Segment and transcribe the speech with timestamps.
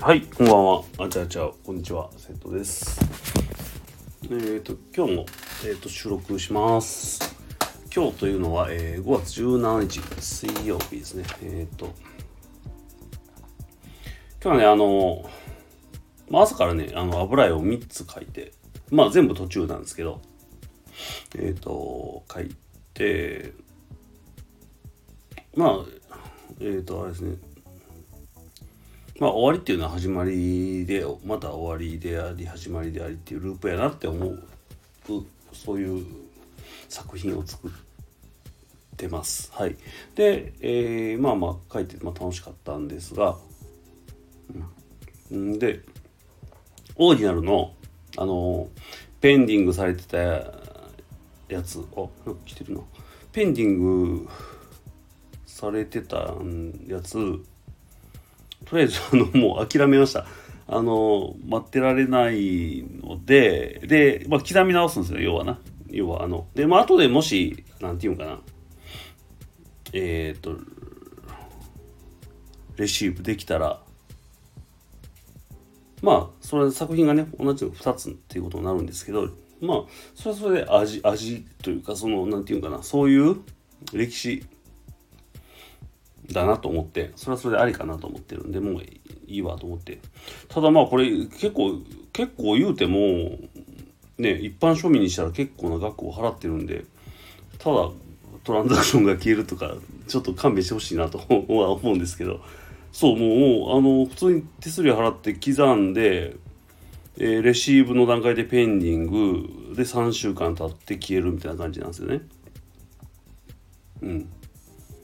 [0.00, 0.84] はい、こんばんは。
[0.98, 2.08] あちゃあちゃ、こんにちは。
[2.16, 3.00] セットです。
[4.22, 5.26] えっ、ー、と、今日も、
[5.66, 7.36] えー、と収録します。
[7.92, 11.24] 今日というのは、えー5月17日、水曜日ですね。
[11.42, 11.86] えっ、と、
[14.40, 15.28] 今日はね、あの、
[16.30, 18.52] まあ、朝からね、あの、油絵を3つ描いて、
[18.92, 20.22] まあ、全部途中なんですけど、
[21.36, 22.54] えっ、と、書い
[22.94, 23.52] て、
[25.56, 25.78] まあ、
[26.60, 27.36] えっ、と、あれですね、
[29.18, 34.42] まあ終わりっていうのは始まりでまた終わりであり始まりでありっていうループやなって思う
[35.52, 36.06] そういう
[36.88, 37.70] 作品を作っ
[38.96, 39.50] てます。
[39.52, 39.76] はい。
[40.14, 43.36] で、えーまあまあ書いて、まあ、楽しかったんですが、
[45.30, 45.80] うん、で
[46.96, 47.72] オーディナルの
[48.16, 48.68] あの
[49.20, 52.06] ペンディングされてたやつあ
[52.44, 52.80] 来てるな
[53.32, 54.28] ペンディング
[55.46, 56.34] されてた
[56.86, 57.18] やつ
[58.70, 60.26] とりあえずあのもう諦めました。
[60.70, 65.58] あの待ってられないのでで、まあ、刻み直すんですよ要はな。
[65.88, 68.40] 要はあのでまあ後でもしなんていうんかな。
[69.94, 70.58] えっ、と
[72.76, 73.80] レシーブできたら
[76.02, 79.28] まあそれ作品がね同じの2つっていうことになるんですけど
[79.62, 79.82] まあ
[80.14, 82.82] それはそれで味味というかそのなんていうんかな。
[82.82, 83.36] そういう
[83.94, 84.44] 歴史
[86.32, 89.98] だなと思ってそれはそれでありかなと思ってるんでもういいわと思って。
[90.48, 91.80] ただまあこれ結構
[92.12, 93.38] 結構言うても
[94.18, 96.84] ね一般庶民にしたら結構な額を払ってるんで
[97.58, 97.90] ただ
[98.44, 99.74] トランザクションが消えるとか
[100.06, 102.40] ちょっと勘弁してほしいなと は思うんですけど。
[102.90, 106.34] そうもうあの普通に手数料払って刻んで、
[107.18, 112.22] えーレシーブの段階でペンディングで3週間経って消えるみたいな感じなんですよね。
[114.02, 114.28] うん。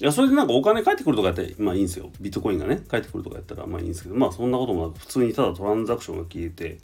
[0.00, 2.10] いや、それでなんかお金返ってくるとかやったら、まあいいんですよ。
[2.20, 6.78] ビットコインがね、返ってくるとかやったら、まあいいんですけど、まあそんなこともなく、普通にただトランザクションが消えて、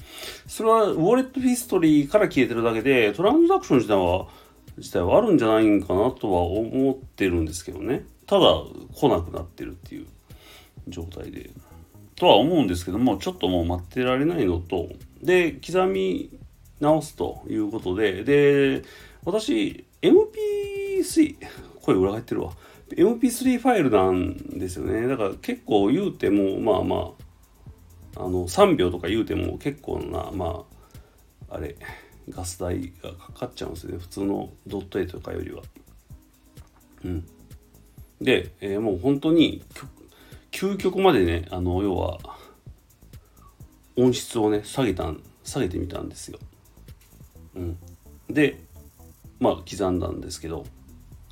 [0.48, 4.26] それはウォレットヒストリーから消えてるだけで、トランザクション自体は、
[4.78, 8.04] 自体はあるんじゃないんかなとは思ってるんですけどね。
[8.26, 8.46] ただ、
[8.92, 10.06] 来なくなってるっていう
[10.88, 11.50] 状態で。
[12.16, 14.88] とは思うんですけども、ちょっともう待ってられないのと、
[15.22, 16.30] で、刻み
[16.80, 18.82] 直すということで、で、
[19.24, 21.36] 私、MP3、
[21.80, 22.52] 声裏返ってるわ。
[22.90, 25.06] MP3 ファイルなんですよね。
[25.06, 27.12] だから結構言うても、まあま
[28.16, 30.64] あ、あの、3秒とか言うても結構な、ま
[31.50, 31.76] あ、あれ、
[32.28, 33.98] ガス代がかかっちゃうんですよね。
[33.98, 35.62] 普通のドット絵とかよりは。
[37.04, 37.26] うん。
[38.20, 39.62] で、えーもう本当に、
[40.50, 42.18] 究極までね、あの、要は、
[43.96, 46.38] 音質をね、下げたん、下げてみたんですよ。
[47.54, 47.78] うん。
[48.28, 48.60] で、
[49.40, 50.64] まあ、刻んだんですけど、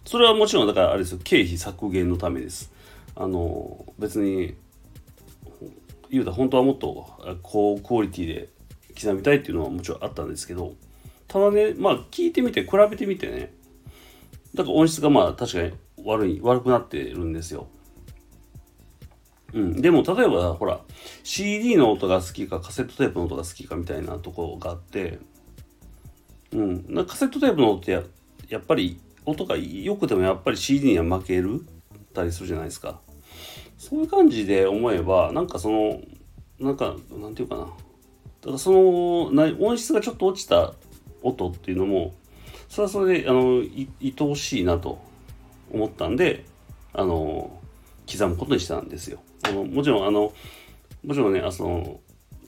[0.04, 2.72] それはもちろんだからあれですよ経費削減のためです。
[3.14, 4.54] あの別に
[6.10, 8.48] 言うたら本当はもっと高クオリティで
[9.00, 10.74] 刻みたいっていうのはもちろんあったんですけど
[11.28, 13.52] ただねまあ聞いてみて比べてみてね
[14.54, 15.72] だから音質がまあ確かに
[16.04, 17.68] 悪い悪くなってるんですよ。
[19.54, 20.80] うん、でも例えばほら
[21.22, 25.18] CD の音が好きかカセットテープの音が好きかみたいなところがあって、
[26.52, 28.02] うん、なカセットテープの音ってや
[28.48, 31.64] やっぱり音が良くてもやっぱり CD には負ける
[32.12, 33.00] たりするじゃないですか。
[33.78, 36.00] そういう感じで思えばなんかその
[36.60, 37.62] なんかなんていうかな。
[37.62, 39.26] だからその
[39.60, 40.74] 音質がちょっと落ちた
[41.22, 42.12] 音っていうのも
[42.68, 44.98] それはそれであのい愛おしいなと
[45.72, 46.44] 思ったんで
[46.92, 47.60] あの
[48.10, 49.20] 刻むことにしたんですよ。
[49.42, 50.32] あのもちろんあの
[51.04, 52.00] もちろんねあその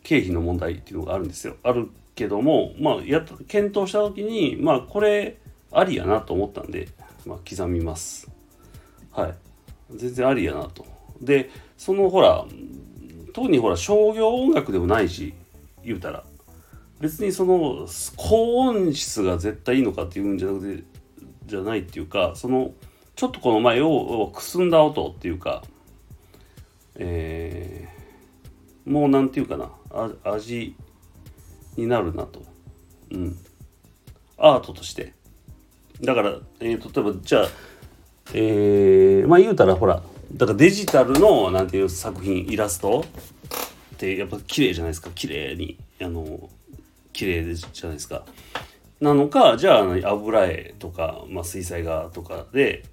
[0.03, 1.57] 経費の問題っていうのがあるんですよ。
[1.63, 5.39] あるけどもまあやっ検討した時にまあこれ
[5.75, 6.89] ありやなと思ったんで、
[7.27, 8.31] まあ、刻みます。
[9.11, 9.35] はい。
[9.97, 10.87] 全然ありやなと。
[11.21, 12.45] で、そのほら、
[13.33, 15.35] 特にほら、商業音楽でもないし、
[15.85, 16.25] 言うたら。
[17.01, 17.87] 別にその、
[18.17, 20.85] 高音質が絶対いいのかっていうんじゃなくて、
[21.47, 22.73] じゃないっていうか、その、
[23.17, 25.63] ちょっとこの前をくすんだ音っていうか、
[26.97, 29.71] えー、もうなんていうかな、
[30.25, 30.77] 味
[31.77, 32.43] になるなと。
[33.11, 33.39] うん。
[34.37, 35.15] アートとして。
[36.01, 37.49] だから、えー、例えばじゃあ、
[38.33, 40.03] えー、まあ言うたらほら
[40.33, 43.05] だからデジタルのなんていう作品イラスト
[43.95, 45.11] ってやっぱ綺麗じゃないですか。
[45.15, 45.79] 綺麗に。
[46.03, 46.51] あの
[47.13, 48.25] 綺麗じゃないですか。
[49.01, 52.85] なのかじゃあ油絵とか、まあ、水彩画とかで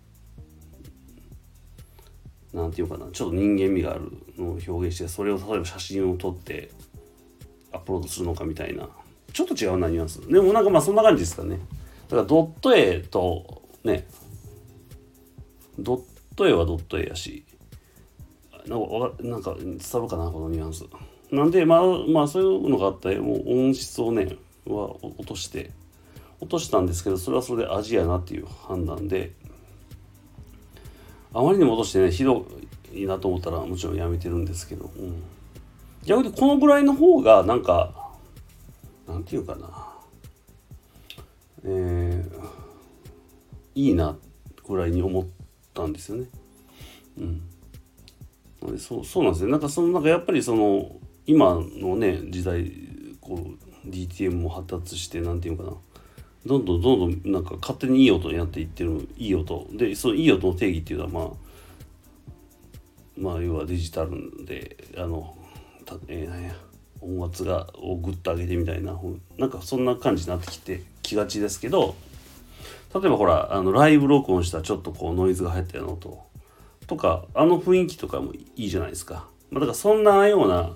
[2.53, 3.07] なんていうかな。
[3.11, 6.69] ちょっと人間味があるのを表現してそれを例えば写真を撮って
[7.71, 8.87] アップロードするのかみたいな。
[9.33, 10.19] ちょっと違うなニュアンス。
[10.27, 11.57] でもなんかまあそんな感じですかね。
[12.11, 14.05] だからドット絵とね
[15.79, 16.01] ドッ
[16.35, 17.45] ト絵はドット絵やし
[18.67, 20.85] なんかなんか伝わるかなこのニュアンス。
[21.31, 24.35] なんでまあまあそういうのがあってもう音質をね
[24.65, 25.71] は落として
[26.41, 29.31] 落としたんですけどそれはそれで味やなっていう判断で
[31.33, 32.45] あまりにも落としてねひど
[32.93, 35.23] いなと思ったらもちろんやめてるんですけど、うん、
[36.03, 38.11] 逆にこのぐらいの方がなんか
[39.07, 39.90] なんていうかな。
[41.63, 42.39] えー、
[43.75, 44.17] いいな
[44.67, 45.25] ぐらいに思っ
[45.73, 46.27] たんですよね。
[48.61, 49.51] うん、そうそうなんですね。
[49.51, 52.71] なんかそのなんかやっぱりその今のね時代
[53.19, 55.77] こう DTM も発達して何て言うかな。
[56.45, 59.67] どんどんどんどんなんか勝手にいい音になっていってるいい音。
[59.71, 61.29] でそのいい音の定義っていうのはまあ
[63.17, 65.35] まあ要はデジタルであの
[65.85, 66.70] たえー、なんや。
[67.01, 68.97] 音圧がをグッと上げてみたいな
[69.37, 71.95] なんかそんな感じになってきてきがちですけど
[72.93, 76.19] 例えばほらあのライブ録音したちょっとこうノイズが入ったような音
[76.87, 80.73] とかあの雰囲気とかもいいじゃないですか、まあ、だからそんなような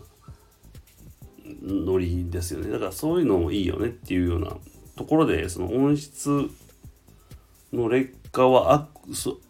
[1.62, 2.70] ノリですよね。
[2.72, 4.56] だからそういうのもいいよねっていうような
[4.96, 6.50] ところでその音質
[7.74, 8.88] の劣化は悪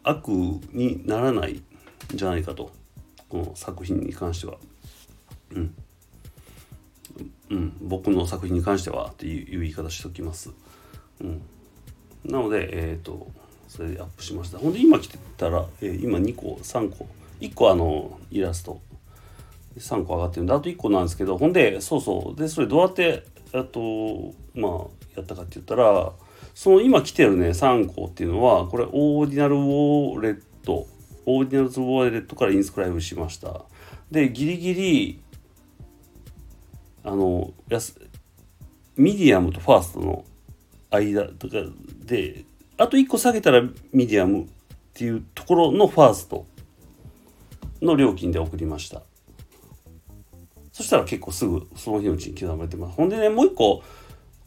[0.04, 0.30] 悪
[0.74, 1.64] にならないん
[2.14, 2.72] じゃないかと。
[3.30, 4.58] この作品に関しては。
[5.52, 5.74] うん、
[7.50, 10.50] うん、僕の作品に関してはっていう言い方しておきます、
[11.22, 11.42] うん、
[12.26, 13.28] なのでえっ、ー、と
[13.68, 14.58] それでアップしました。
[14.58, 17.08] ほんで今来てたら、えー、今2個3個。
[17.42, 18.80] 1個あのイラスト。
[19.78, 22.40] 3個上がってるんであと1個なんですけどほんでそうそう。
[22.40, 24.72] でそれどうやってあとまあ
[25.18, 26.14] やったかって言ったら
[26.54, 30.88] その今来てるね3個っていうのはこれ Ordinal Wallet。
[31.28, 33.62] オーディナルズウォーレットからインスクライブしました。
[34.12, 35.22] でギリギリ
[37.06, 38.00] あのやす
[38.98, 40.26] ミディアムと fast の
[40.90, 41.58] 間とか
[42.04, 42.46] で
[42.78, 43.62] あと1個下げたら
[43.94, 44.48] ミディアムっ
[44.94, 46.46] ていうところの fast
[47.82, 49.04] の料金で送りました。
[50.72, 52.96] そしたら結構すぐその日のうちに刻まれてます。
[52.96, 53.84] ほんでねもう一個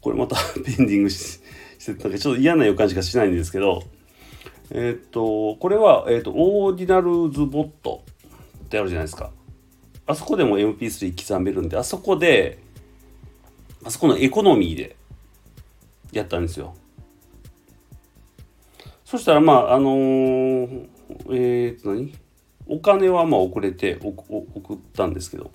[0.01, 1.39] これまた ペンディングし
[1.83, 3.83] てたんでちょっと嫌な予感しかしないんですけど
[4.71, 8.03] えっ、とこれは、えっ、とオーディナルズボット
[8.65, 9.31] ってあるじゃないですか。
[10.09, 12.57] あそこでも MP3 刻めるんであそこで
[13.85, 14.95] あそこのエコノミーで
[16.11, 16.73] やったんですよ。
[19.05, 20.87] そしたらまああのー、
[21.29, 22.11] えー、と何？
[22.65, 25.51] お金はまあ遅れて送ったんですけど。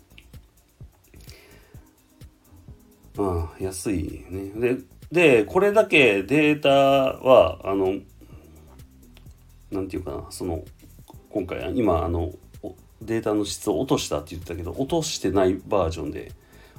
[3.18, 4.52] ああ安いね。
[4.54, 4.78] で
[5.10, 7.94] でこれだけデータはあの
[9.72, 10.62] なんていうかなその
[11.30, 12.32] 今回今あの
[13.04, 16.32] データの質を落としたって言ったけど落としてないバージョンで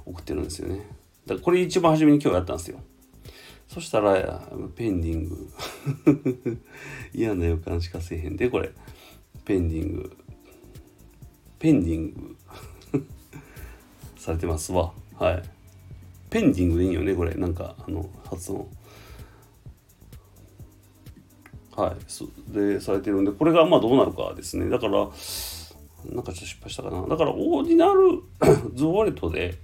[0.06, 0.88] 送ってるんですよね
[1.26, 2.80] だからこれ一番初めに今日やったんですよ
[3.68, 4.42] そしたら、
[4.76, 5.50] ペンディング
[7.14, 8.72] 嫌な予感しかせえへんで、これ。
[9.44, 10.18] ペンディング。
[11.60, 12.38] ペンディング
[14.18, 14.94] されてますわ。
[15.16, 15.44] はい。
[16.30, 17.34] ペンディングでいいよね、これ。
[17.36, 18.68] なんか、あの、発音。
[21.76, 22.54] はい。
[22.54, 24.70] で、されてるんで、これがまあどうなるかですね。
[24.70, 25.10] だから、
[26.12, 27.02] なんかちょっと失敗したかな。
[27.08, 28.24] だから、オーディナル
[28.76, 29.56] ズウォレットで、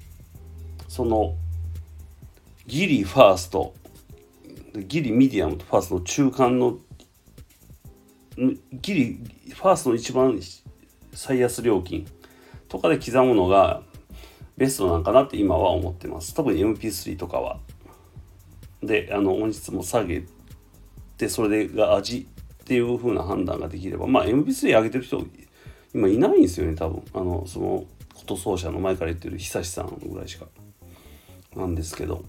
[0.87, 1.35] その、
[2.67, 3.73] ギリファースト
[4.73, 6.77] ギリミディアムとファーストの中間の
[8.71, 9.19] ギリ
[9.53, 10.39] ファーストの一番
[11.13, 12.07] 最安料金
[12.69, 13.83] とかで刻むのが
[14.55, 16.33] ベストなんかなって今は思ってます。
[16.33, 17.59] 特に MP3 とかは。
[18.81, 20.23] であの音質も下げ
[21.17, 22.27] てそれが味
[22.61, 24.07] っていう風な判断ができれば。
[24.07, 25.25] まあ MP3 上げてる人
[25.93, 30.45] 今いないんですよね多分あのそのこと奏者の前から言ってる久志さんぐらいしか
[31.55, 32.25] なんですけど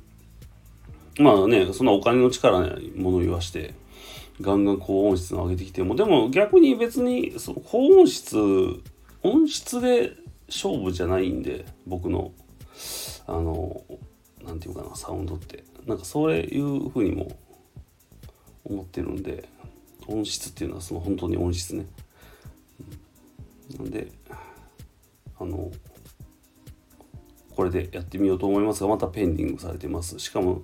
[1.19, 3.75] まあね、そんなお金の力に物言わして、
[4.40, 8.37] ガンガン高音質の上げてきても、でも逆に別に、その高音質、
[9.23, 10.12] 音質で
[10.49, 12.33] 勝負じゃないんで、僕の、
[13.26, 13.83] あの、
[14.42, 15.64] なんていうかな、サウンドって。
[15.87, 17.37] なんかそういうふうにも
[18.64, 19.49] 思ってるんで、
[20.07, 21.87] 音質っていうのはその本当に音質ね。
[23.79, 24.09] なんで、
[25.38, 25.71] あの、
[27.55, 30.19] これでやってみようと思いますが、またペンディングされてます。
[30.19, 30.62] しかも、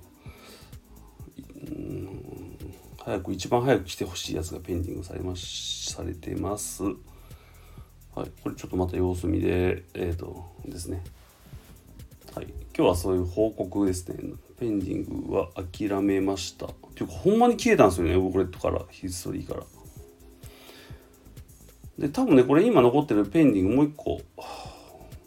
[2.97, 6.83] 早く一番早く来てほしいやつがペンディングされまされてます。
[6.83, 11.03] はい、これちょっとまた様子見で、えっ、ー、とですね。
[12.35, 14.35] はい、今日はそういう報告ですね。
[14.59, 16.67] ペンディングは諦めました。
[16.67, 19.63] っていうか、ほんまに消えたんですよね、ボクレットから、ヒストリーから。
[21.99, 24.21] で、多分ね、これ今残ってるペンディングもう一個、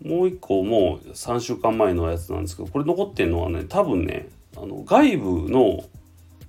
[0.02, 5.84] もう一個もう3週間前のやつなんですけど、これ残ってるのはね、多分ね、あの外部の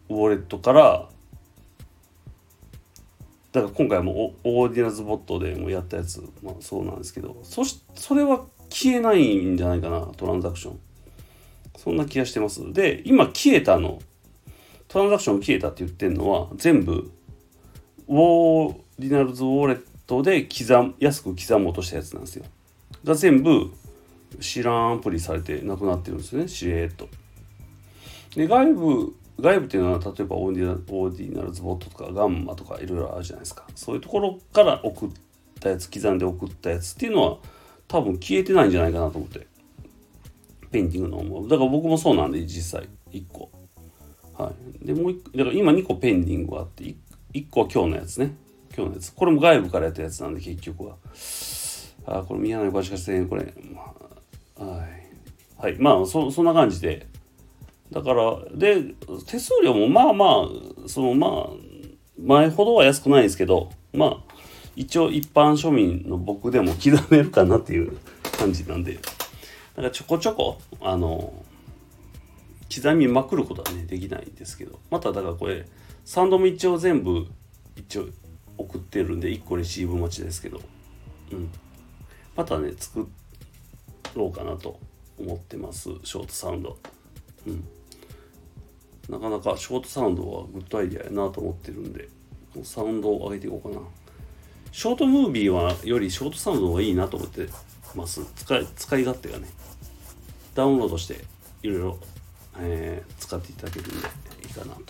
[0.10, 1.10] ウォレットから
[3.54, 10.80] だから今回もオーディナルズボットでもやったやつ、まあ、そうなんですけどそしそれは消えないんじゃないかな、トランザクション。
[11.78, 12.74] そんな気がしてます。
[12.74, 14.00] で、今消えたの、
[14.88, 17.12] トランザクション消えたって言ってるのは、全部、
[18.08, 19.86] ウォーディナルズウォレッ
[20.18, 22.46] トで刻、安く刻もうとしたやつなんですよ。
[23.04, 23.72] が全部、
[24.40, 27.08] 知らんアプリされてなくなってるんですよね、しれっと。
[28.36, 33.66] で、外部、外部っていうのは例えばオーディナオーディナルズボットとかガンマとかいろいろあるじゃないですか。
[33.76, 35.10] そういうところから送っ
[35.60, 37.38] たやつ刻んで送ったやつっていうのは
[37.88, 39.48] 多分消えてないんじゃないかなと思って。
[40.72, 43.50] ペインティングの思うだから僕もそうなんで実際1個。
[44.38, 44.52] は
[44.82, 44.86] い。
[44.86, 46.96] でもう1個だから今2個ペンディングがあって 1,
[47.34, 48.36] 1個は今日のやつね。
[48.76, 49.14] 今日のやつ。
[49.14, 50.96] これも外部からやったやつなんで結局は。
[52.06, 53.54] あこれ宮の横しかしてこれ
[54.58, 54.88] は
[55.60, 55.62] い。
[55.62, 55.76] はい。
[55.80, 57.08] まあそそんな感じで。
[57.92, 58.96] だからで
[59.28, 60.26] 手数料もまあま
[60.86, 61.48] あそのまあ
[62.20, 64.18] 前ほどは安くないですけどまあ
[64.76, 67.98] 一応一般庶民の僕でも刻めるかなっていう
[68.38, 68.98] 感じなんで。
[69.76, 71.34] だかちょこちょこあの
[72.74, 74.80] 刻みまくることはねできないんですけど。
[74.90, 75.66] まただからこれ
[76.06, 77.28] サンドも一応全部
[77.78, 78.08] 一応
[78.58, 80.62] 送ってるんで1個レシーブ待ちですけど。
[81.32, 81.50] うん。
[82.36, 83.08] またね作
[84.16, 84.80] ろうかなと
[85.20, 85.90] 思ってます。
[86.04, 86.78] ショートサウンド。
[87.48, 87.68] うん。
[89.10, 92.10] なかなかショートサウンドはグッドアイデアやなと思ってるんで。
[92.64, 93.82] サウンドを上げていこうかな。
[94.72, 97.48] ショートムービーはよりショートサウンドがいいなと思って
[97.96, 98.24] ます。
[98.36, 99.48] 使い使い勝手がね。
[100.56, 101.16] ダウンロードして
[101.64, 101.98] いろいろ、
[102.60, 104.02] え、使っていただけるんでい
[104.46, 104.82] いかなと、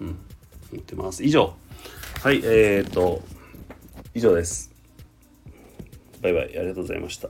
[0.00, 0.16] うん、思
[0.76, 1.24] ってます。
[1.24, 1.54] 以上。
[2.22, 3.20] はいえー、っと
[4.14, 4.70] 以上です。
[6.22, 7.28] バイバイありがとうございました。